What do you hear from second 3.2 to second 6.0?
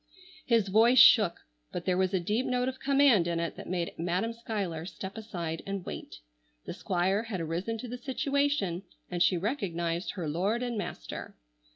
in it that made Madam Schuyler step aside and